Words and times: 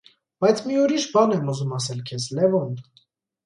Բայց 0.45 0.63
մի 0.69 0.79
ուրիշ 0.83 1.05
բան 1.11 1.37
եմ 1.37 1.53
ուզում 1.55 1.77
ասել 1.83 2.03
քեզ, 2.11 2.29
Լևոն: 2.41 2.77